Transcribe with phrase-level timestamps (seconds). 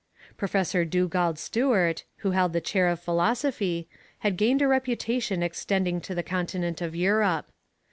[0.35, 3.87] Professor Dugald Stewart, who held the chair of philosophy,
[4.21, 7.51] had gained a reputation extending to the continent of Europe.